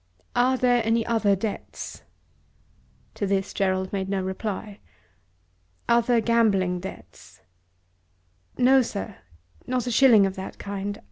[0.35, 2.01] "Are there other debts?"
[3.13, 4.79] To this Gerald made no reply.
[5.87, 7.41] "Other gambling debts."
[8.57, 9.17] "No, sir;
[9.67, 10.99] not a shilling of that kind.